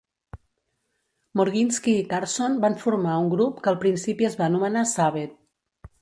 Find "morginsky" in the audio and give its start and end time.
1.41-1.93